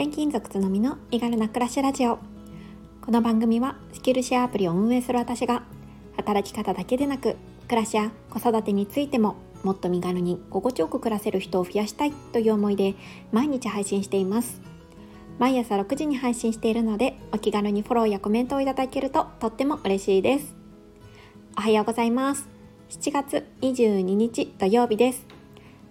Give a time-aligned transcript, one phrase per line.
[0.00, 2.20] 転勤族つのみの身軽な暮らしラジオ。
[3.04, 5.64] この番組はスキルシェアアプリを運営する私が
[6.16, 7.34] 働き方だけでなく
[7.66, 9.34] 暮らしや子育てについても
[9.64, 12.94] もっと身軽に心地よく暮らせる人を増やしたいという思いで
[13.32, 14.60] 毎日配信しています。
[15.40, 20.54] 毎朝6時に配信しているのでお気軽にフォローやコメントをいただけるととっても嬉しいです。
[21.56, 22.48] おはようございます。
[22.90, 25.26] 7月22日土曜日です。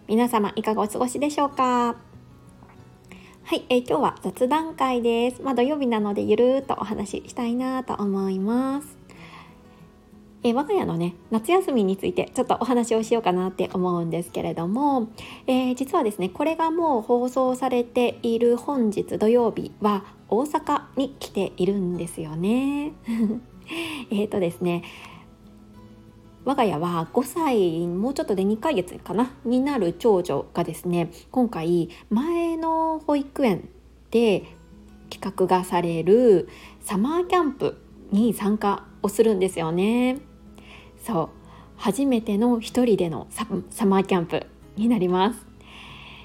[0.08, 2.07] 皆様いかがお過ごしでしょうか？
[3.48, 5.42] はい、えー、今日は雑談会です。
[5.42, 8.98] まあ、土曜日なのでゆるーっとお話ししたいなと思います。
[10.44, 15.08] えー、我が家のね夏休みについてちょっとお話をしようかなって思うんですけれども、
[15.48, 22.92] えー、実はですねこれがもう放送されている本日土曜日は大阪に来ているんですよね。
[24.12, 24.84] えっとですね
[26.48, 33.68] 我が家は5歳もうちょっとで2ヶ月かなになる長女がですね今回前の保育園
[34.12, 34.56] で
[35.10, 36.48] 企画がされる
[36.80, 37.82] サマーキャンプ
[38.12, 40.20] に参加をするんですよね。
[41.06, 41.30] そう。
[41.76, 44.46] 初めての一人でのサマーキャンプ
[44.78, 45.46] になります、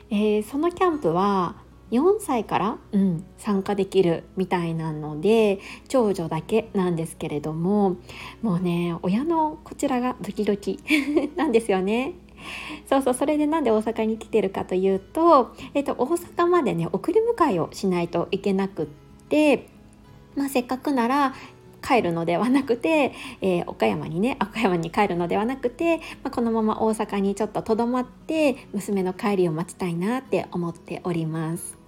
[0.09, 1.57] えー、そのキャンプは
[1.93, 7.97] 4歳から、うん、参加できるみたいなので長女だけなんですけれども
[8.41, 10.81] もうね親のこちらがドキドキ
[11.37, 12.15] なんですよね。
[12.89, 18.87] そうそうそれでなんで大阪に来てるかというと、えっと、大阪までね送り迎えをしないといけなくっ
[19.29, 19.69] て、
[20.35, 21.35] まあ、せっかくなら
[21.83, 31.82] 帰るのではなくて、えー、岡山にね岡山に帰るのではなくて、まあ、このまま大阪にちょっととどまって娘の帰りを待ちたいなって思っております。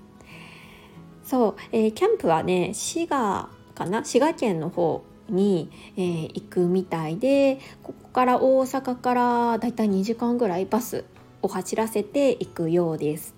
[1.25, 4.05] そう、えー、キャンプはね滋賀かな？
[4.05, 11.05] 滋賀県の方に、えー、行くみたいでここから大阪からだいたい2時間ぐらいバス
[11.43, 13.35] を走らせていくようです。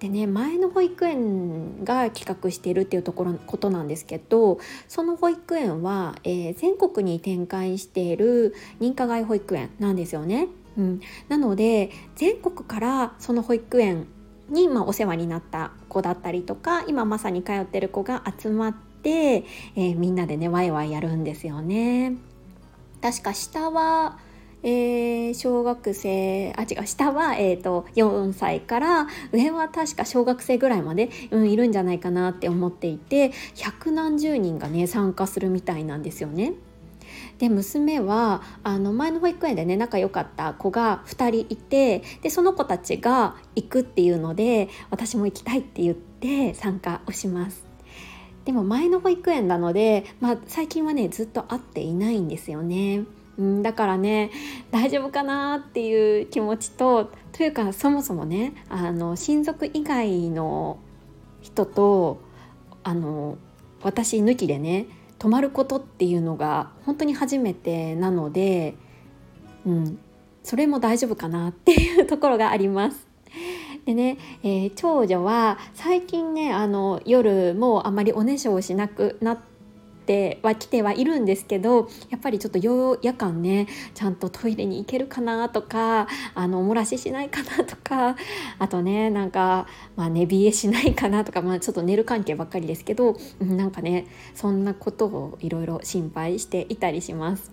[0.00, 10.48] でね前の保育園が企画しているっていうところことなんですけどその保育園は、えー、全国に展開している認可外保育園なんですよね。
[10.76, 14.06] うん、なので全国からその保育園
[14.48, 19.44] に、まあ、お世話になった子だったりとか今まさに通ってる子が集まって、
[19.76, 22.16] えー、みんなでねワイワイやるんですよね。
[23.00, 24.18] 確か下は
[24.62, 36.54] えー、小学生あ違う下は、えーと、4歳から上は確か小学生ぐらいまで、うん、いるんじゃないかなって思っていて百何十人がね参加するみたいなんですよね。
[37.38, 47.66] で娘はあの前の保育園でね仲良かった子が2人いてでその子たちが行くっていうので私も行きたいって言って参加をします。
[48.44, 53.04] でも前の保育園なので、まあ、最近はねずっと会っていないんですよね。
[53.38, 54.30] うん、だからね
[54.70, 60.78] 大丈夫かなっていう気持ちとというかそもそもねあの親族以外の
[61.40, 62.20] 人と
[62.82, 63.38] あの
[63.82, 64.86] 私抜きでね
[65.18, 68.74] 泊まることっていうのが本当に初めてなので、
[69.66, 69.98] うん、
[70.42, 73.06] それも大丈夫かなっていうところがあります。
[73.84, 79.38] でね、えー、長女は最近ねあの夜もあまりおねしょをしなくなっ
[80.08, 88.16] ては来てはいるんですけどやっぱりちょっと夜間ねちゃんとトイレに行けるかなとかあのお漏らししないかなとか
[88.58, 97.52] あとねなんか、まあ、寝冷えしないかなとか、まあ、ちょっと寝る関係ばっかりですけどなんかねそんなことをいろいろ心配していたりします。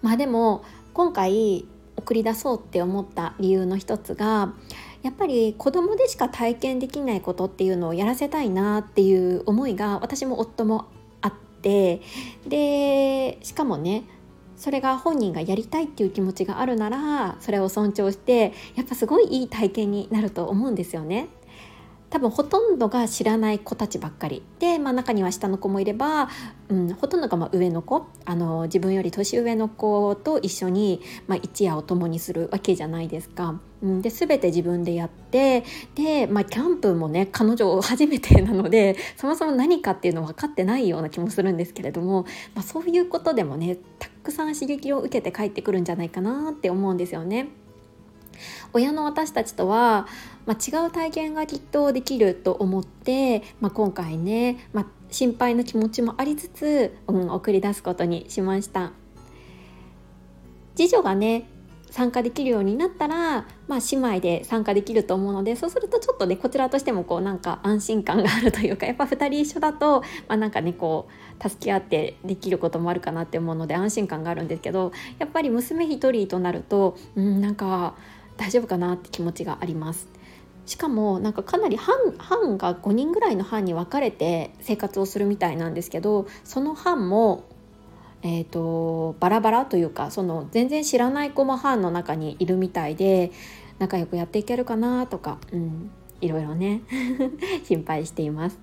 [0.00, 1.66] まあでも今回
[1.96, 4.54] 送り出そうって思った理由の一つが
[5.02, 10.86] やっぱり子供でしか体験できないことっていうのをやらせたいなっていう思いが私も夫も
[11.60, 12.00] って
[12.48, 14.04] でしかもね
[14.56, 21.28] それが本人がやりたいっていう気持ちがあるならそれを尊重してやっぱすごいいい体験になると思うんですよね。
[22.10, 26.28] 多分ほとんどが知らない子たちばっかりで、まあ、中には下の子もいれば、
[26.68, 33.60] うん、ほとんどがま上の子あの自分より年上の子と一緒に、まあ、一夜を共にするわけじゃないですか。
[33.82, 35.64] うん、で全て自分でやって
[35.94, 42.24] で、まあ、キャンプもね彼女初めてなのでそもそも何かっていうの分かってないような気もするんですけれども、
[42.54, 47.48] まあ、そういうことでもねたくさん刺激を受けて帰ってくるんじゃないかなって思うんですよね。
[48.72, 50.06] 親の私たちとは、
[50.50, 58.90] まあ、違う体験がきっとできると思って、まあ、今回ね、まあ、心配な気持ちもありつつ、うん、送り出すことにしました。
[60.74, 61.46] 次女がね
[61.92, 71.08] 参加できるようになったら、まあ、姉妹で参加できると思うのでそうするとちょっとねこちらとしてもこうなんか安心感があるというかやっぱ2人一緒だと、まあ、なんかねこ
[71.38, 77.94] う助け合ってできることもあるかなって思うので安心感があるんですけどやっぱり娘1人となると、うん、なんか
[78.36, 80.19] 大丈夫かなって気持ちがあります。
[80.70, 87.42] しかもなんかかなり班班が5人ぐらいの班に分かれて生活をするみたいなんですけどその班も、
[88.22, 93.32] えーと、バラバラというかその全然知らない子も班の中にいるみたいで
[93.80, 95.90] 仲良くやっていけるかなとか、うん、
[96.20, 96.82] いろいろね
[97.66, 98.60] 心配しています。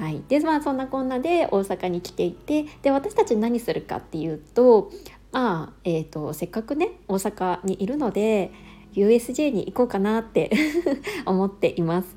[0.00, 4.90] はい、でまあそんなこんなで大阪に来ていてで私たち何するかっていうと
[5.30, 8.50] まあ、えーと、せっかくね大阪にいるので
[8.94, 10.50] USJ に行こうかなって
[11.26, 12.16] 思っています。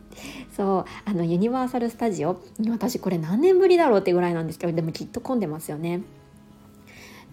[0.55, 2.39] そうあのユニバーサル・スタジオ
[2.69, 6.01] 私これ何年ぶりだろうってぐらいなんですけどでもきっと混んでますよね。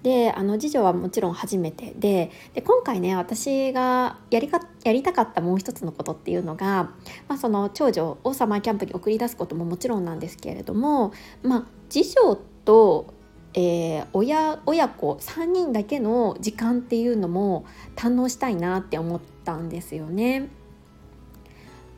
[0.02, 6.90] であの次女はもちろん初めてでで今回ね私がやりかやりたかったもう一つのことっていうのが、
[7.28, 11.12] まあ、その長女をサマーキャンプに送り出すことももちろんなんですけれども、
[11.42, 13.12] まあ、次女と
[13.54, 17.64] えー、親親子3人だけの時間っていうのも
[17.96, 20.48] 堪能したいなって思ったんですよね。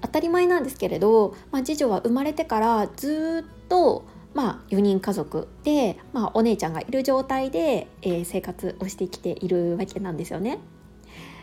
[0.00, 4.04] 当たり前なんですけれど、まあ、次女は生まれてからずっと、
[4.34, 10.58] まあ、4人家族で、まあ、お姉ちゃんがいる状態で、えー、生活をしてきているわけなんですよね。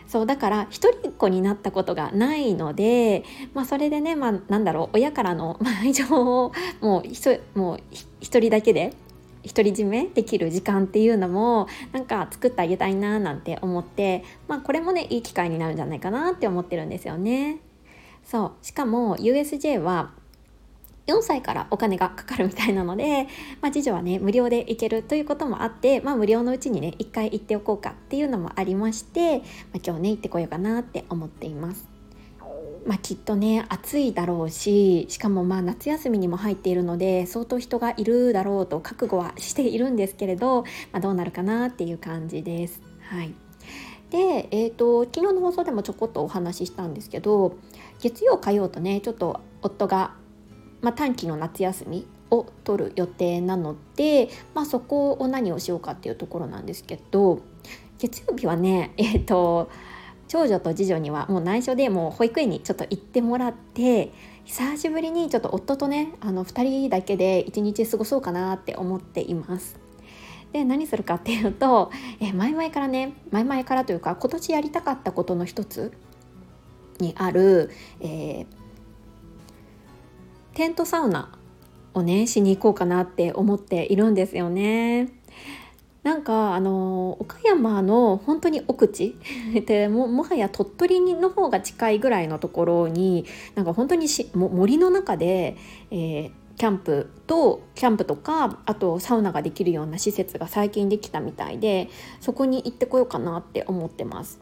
[0.09, 3.23] そうだから一人っ子になったことがないので、
[3.53, 6.51] まあ、それでね、まあ、なんだろう親からの 愛情を
[6.81, 7.79] もうもう
[8.19, 8.93] 一人だけで
[9.45, 17.59] 独り占めできる時間っていうのもなんか作ってあげたいななんて思ってまあこれもねいい機会になるんじゃないかなって思ってるんですよね。
[18.23, 20.11] そうしかも USJ は
[21.07, 23.27] 4歳からお金がかかるみたいなので、
[23.61, 29.43] まあ、次女はね無料で行けるということもあって、まあ、無料のうちにね一回行っておこうかっていうのもありまして、ま
[29.77, 31.88] あ、今日ね行ってこようかなって思っています。
[32.85, 42.81] まあ、きっとね暑いだろうししかもまあ夏休みにも入っているので相当人がいるだろうと覚悟はしているんですけれど、まあ、どうなるかなっていう感じです。
[43.01, 43.33] はい
[44.09, 47.57] で、えーと、昨日の放送でもちょこっとお話ししたんですけど
[47.99, 50.15] 月曜火曜とねちょっと夫が、
[50.81, 57.41] まあ、短期の夏休みを取る予定なので、まあ、そこを何をしようかっていうところなんですけど
[57.97, 59.69] 月曜日はねえっ、ー、と
[60.29, 64.11] 長女と次女にはもう内緒でもう保育園にちょっと行ってもらって
[64.45, 69.79] 久しぶりにちょっと夫とねあの2人だけで一日過ごそうかなって思っています。
[70.53, 75.91] で何するかっていうと、え前々からね前々からというか今年やりたかったことの一つ
[76.99, 78.45] にある、えー、
[80.55, 81.37] テントサウナ
[81.93, 85.09] をねしに行こうかなって思っているんですよね。
[86.03, 89.17] なんかあの岡山の本当に奥地
[89.65, 93.25] でももはや鳥取の方が近いぐらいのところに
[93.55, 95.57] なんか本当にしも森の中で、
[95.91, 101.89] えー、キャンプとキャンプとかあとサウナができるような施設が最近できたみたいで
[102.21, 104.39] そこに行ってこようかなって思ってます。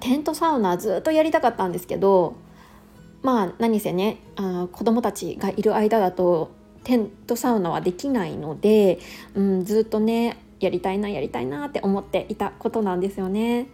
[0.00, 2.36] テントサウナずっとやりたかったんですけど
[3.22, 6.50] まあ何せねあ子供たちがいる間だと
[6.84, 8.98] テントサウナはできないので、
[9.34, 13.68] うん、ずっとねやりたいなやりたいなって思っていたことなんですよね。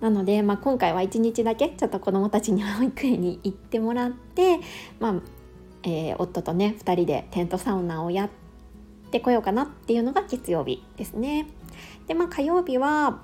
[0.00, 4.60] なので、まあ、今回は1日だけちょっと子どもたちに保育園に行ってもらって、
[4.98, 5.14] まあ
[5.82, 8.30] えー、夫とね2人でテントサウナをやっ
[9.10, 11.48] てこようかなっていうのが月曜日ですね。
[12.06, 13.20] でまあ火曜日は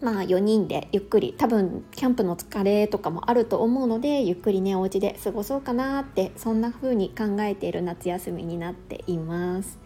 [0.00, 9.78] まあ4人でゆっくり多分キャンプの疲れとかもあると思うのでゆっくりねお家で過ごそうかなってそんな風に考えている夏休みになっています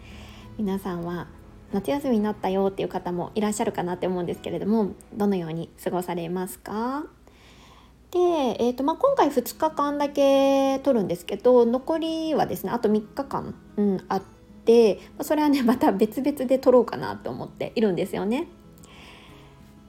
[0.57, 1.27] 皆さんは
[1.73, 7.03] 夏休みになったよっていう方もいらっしゃるかなって思うんですけれどもどのように過ごされますか？
[8.11, 14.21] で、えーとまあ、今回2日間だけ取るんですけど残りはですねあと3日間、うん、あっ
[14.63, 18.47] てそれはねまた別々で取ろうかなと思っているんですよね。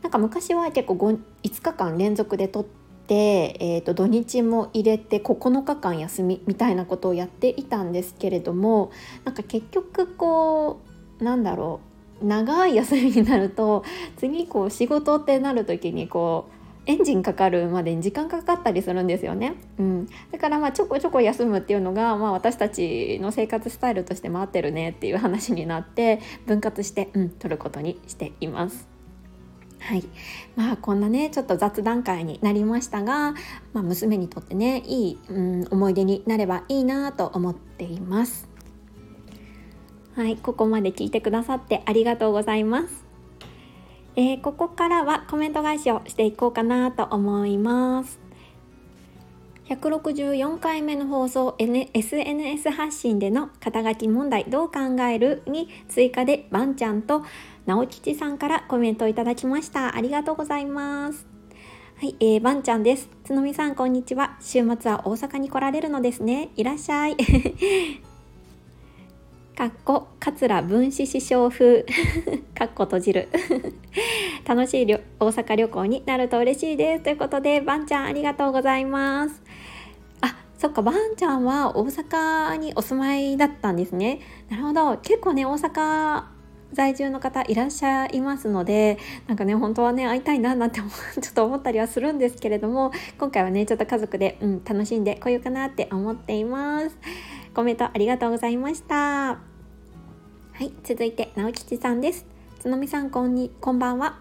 [0.03, 8.91] なんか昔は結構 5, 5日間連続で撮って、えー、と土日も入れて9日間休みみたいなことをやっていたんですけれども
[9.25, 10.81] なんか結局こ
[11.21, 11.81] うなんだろ
[12.23, 13.85] う長い休みになると
[14.17, 19.55] 次こう仕事ってなる時にこうエンジンかかるまでに時間かかったりするんですよね。
[19.79, 28.96] うん、だからまあちょこちょこ休むっていうのが、まあ、私たちの生活スタイルとして回ってるねっていう話になって分割して、うん、取ることにしています。
[29.81, 30.05] はい
[30.57, 33.33] まあこんなねちょっと雑談会になりましたが、
[33.73, 38.49] まあ、娘にとってねいい、うん、思い出になればいいなと思っています。
[40.15, 43.05] はいここまで聞いてくださってありがとうございます。
[44.17, 48.26] えー、ここからはコメント返しをしていこうかなと思います。
[49.69, 57.25] 164回目の放送、SNS 発信での肩書き問題どう考えるに追加でばんちゃんと
[57.67, 59.97] 直吉さんからコメントをいただきました。
[59.97, 61.27] ありがとうございます。
[61.97, 63.09] はい、えー、ばんちゃんです。
[63.25, 64.37] つのみさん、こんにちは。
[64.41, 66.51] 週末は大阪に来られるのですね。
[66.55, 67.17] いらっしゃい。
[69.57, 71.87] かっこ桂分子師匠風。
[72.55, 73.31] かっこ閉じる。
[74.45, 77.05] 楽しい大阪旅行になると嬉しいです。
[77.05, 79.43] ということでばんちゃんありがとうございます。
[80.21, 84.21] あそっかばんちゃんは大阪にお住まいだったんですね。
[84.51, 84.99] なるほど。
[84.99, 86.25] 結構ね大阪
[86.75, 90.87] 在住の方いらっしゃいますのでなんかね本当はね会いたいななんて ちょ
[91.31, 96.99] っと思ったりはするんですけれども今回はねちょっと家族で、うん、楽しんでこようかなって思っています。
[97.57, 98.97] コメントありがとうございました。
[98.99, 99.39] は
[100.61, 102.27] い続いて直吉さんです。
[102.59, 104.19] つのみさんこんにこんばんは。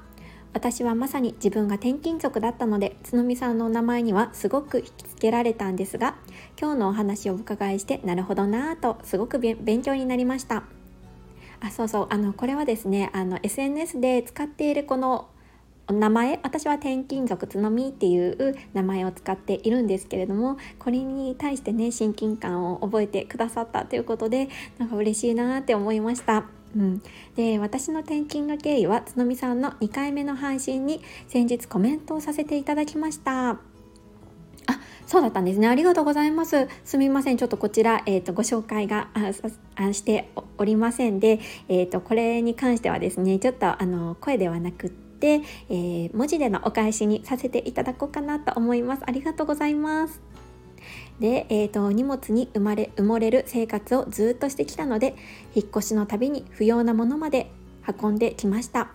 [0.54, 6.15] 私はまさに自分が転勤族だったのでつのみさんのお名前にはすごく引きつけられたんですが
[6.58, 10.63] 今日のお話をお伺いしてなるほどなぁとすごく勉強になりました。
[11.60, 15.27] あそうそうあのこれはですねあの SNS で使っているこの
[15.94, 24.50] 名前私は転勤族つのみっていう名前を使っているんですけれどもこれに対してね親近感を覚えてくださったということで
[24.80, 26.46] なんか嬉しいなって思いました。
[26.75, 27.01] うん、
[27.38, 33.51] で私の転勤の経緯はつのみさんの2回目の配信に先日コメントをさせていただきました。
[33.51, 33.60] あ
[35.06, 35.68] そうだったんですね。
[35.68, 36.68] ありがとうございます。
[36.84, 37.38] すみません。
[37.38, 41.39] ちょっとこちら、えーと、ご紹介があしておりませんで、
[41.70, 49.04] えーと、これに関してはですね、ちょっとあの声ではなくて、えー、文字でのお返しにさせていただこうかなと思います。
[49.06, 50.22] ありがとうございます。
[51.20, 55.16] で、えーと、荷物に生まれ埋もれる生活をずっとしてきたので
[55.54, 57.50] 引っ越しのたびに不要なものまで
[57.88, 58.90] 運んできました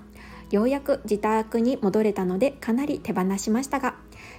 [0.50, 3.94] ようやく自宅に戻れたのでかなり手放しましたが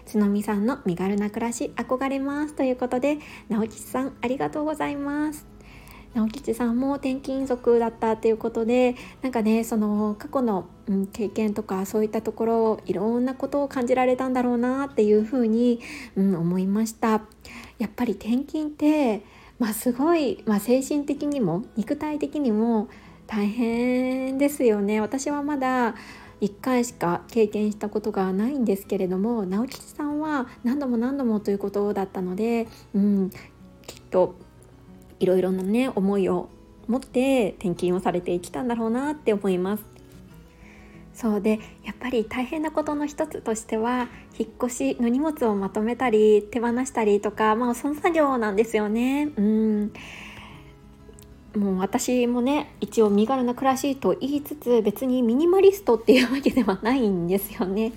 [0.05, 3.17] つのみさんの身軽な暮らし憧れますということで
[3.49, 5.47] 直吉さんありがとうございます
[6.13, 15.79] 直吉さんも転勤族だったということでなんかねその過去の、うん、経験とかそういったところいろんなことを感じられたんだろうなっていうふうに、
[16.15, 17.21] うん、思いました。
[17.79, 19.23] やっぱり転勤って
[19.57, 22.89] まあすごい、まあ、精神的にも肉体的にも
[23.27, 24.99] 大変ですよね。
[24.99, 25.95] 私はまだ
[26.41, 33.29] 1回しか経験したことがないんですけれども直吉さんは何度も何度もということだったので、うん、
[33.85, 34.35] きっと
[35.21, 36.49] いろいろなね思いを
[36.87, 39.85] 持って転勤をされてきたんだろうなって思います。
[41.13, 44.07] そうでやっぱり大変なことの一つとしては
[44.39, 49.29] 引っ越しの荷物をまとめたり手放したりとかまあその作業なんですよね。
[49.37, 49.93] うん
[51.55, 57.91] もう私もね一応身軽な暮らしと言いつつ別にミニマリストっていうわけではないんですよね。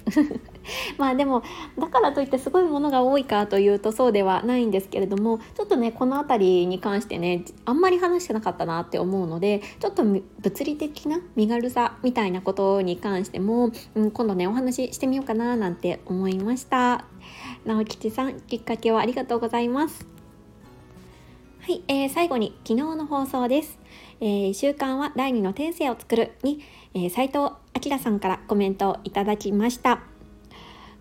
[0.98, 1.42] まあでも
[1.78, 10.24] だからといってすごいものが多いかというとそうではないんですけれどもちょっとねこの辺りに関してねあんまり話してなかったなって思うのでちょっと物
[10.64, 17.04] 理的な身軽さみたいなことに関しても、うん、今度ねお話ししてみようかななんて思いました。
[17.64, 20.13] 直吉さんきっかけをありがとうございます。
[21.64, 23.78] はい、えー、最後に昨日の放送です。
[24.20, 26.60] えー、週刊は第2の天性を作るに、
[26.92, 27.54] えー、斉藤
[27.90, 30.02] 明さんからコメントをいただきました。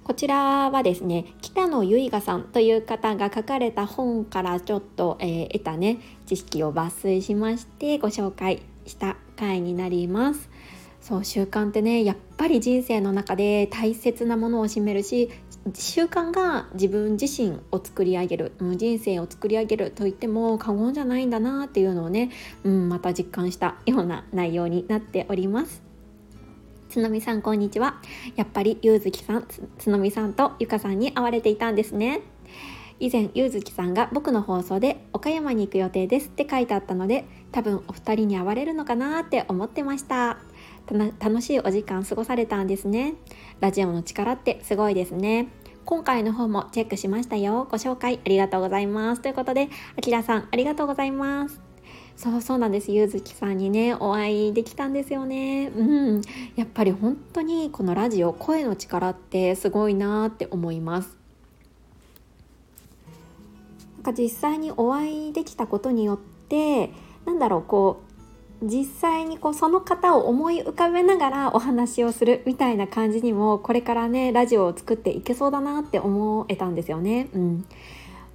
[0.06, 10.50] こちらはですね北野由香さんという方が書かれた本からちょっと、えー、得たね知識を抜粋しましてご紹介した回になります。
[11.02, 15.30] そう習慣ってねやっぱり人生の中で大切なものを占めるし
[15.74, 22.32] 習慣が自分自身を作り上げる、うん、人生を作り上げると言っても過言じゃないんだなっていうのをね、
[22.64, 25.82] うん、また実感したような内容になっております。
[26.90, 28.02] つのみさんこんにちは。
[28.36, 32.22] やっぱりゆうずきさんつのみさんとゆかさんに会われていたんですね。
[33.00, 40.38] 以前ゆうずきさんが僕の放送で岡山に行く予定ですって書いてあったので多分お二人に会われるのかなって思ってました。
[40.92, 43.14] 楽しいお時間過ごされたんですね。
[43.62, 45.48] ラジオの力ってすごいですね。
[45.86, 47.68] 今回の方もチェックしましたよ。
[47.70, 49.22] ご紹介ありがとうございます。
[49.22, 51.62] ということであきらさんありがとうございます。
[52.16, 52.92] そうそうなんです。
[52.92, 55.70] ゆずきさんにねお会いできたんですよね。
[55.70, 55.84] う
[56.18, 56.22] ん。
[56.56, 61.18] やっぱり本当にこのラジオ声の力ってすごいなって思います。
[63.96, 66.92] なんか実際にお会いできたことによって
[67.26, 68.13] なんだろうこう
[68.64, 77.28] 実際にこうその方を思い浮かべながらお話をするみたいな感じにもこれからねラジオを作っていけそうだなって思えたんですよね。
[77.34, 77.66] うん、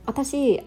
[0.05, 0.61] 私、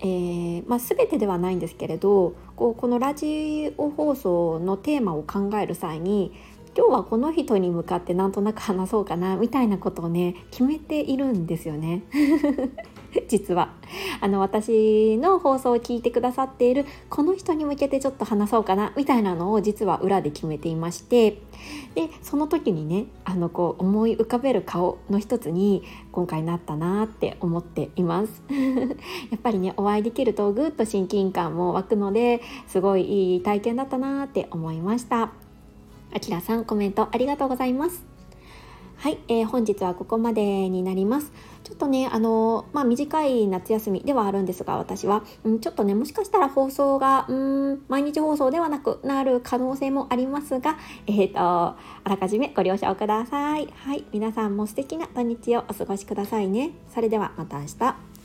[0.00, 6.32] えーまあ、全てではないんですけれどこうこのラジオ放送のテーマを考える際に
[6.76, 12.02] 今日はこの人に向かってなんとなく話そうかなみたいなことをね決めているんですよね。
[13.28, 13.70] 実は。
[14.20, 21.38] あの私の放送を聞いてくださっているこの人に向けてちょっと話そうかなみたいなのを実は裏で決めていまして。
[21.94, 25.82] でその時にねあのこう思い浮かべる顔の一つに
[26.12, 28.42] 今回なったなって思っています。
[29.30, 35.30] やっぱりねお会いできるとぐっと親近感も湧くのですごいいい体験だったなって思いました。
[36.14, 38.15] あきらさんコメントありがとうございます。
[38.98, 41.30] はい、えー、本日はここまでになります。
[41.64, 53.68] ちょっとね、あのまあ、短い夏休みではあるんですが、私は、うん、ちょっとね、もしかしたら放送が、うん、毎日放送ではなくなる可能性もありますが、 えっ、ー、と、あらかじめご了承ください。
[53.74, 56.70] はい、皆さんも素敵な土日をお過ごしくださいね。
[56.88, 58.15] それではまた明日。